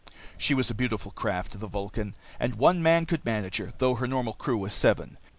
[0.35, 4.07] She was a beautiful craft, the Vulcan, and one man could manage her, though her
[4.07, 5.19] normal crew was seven.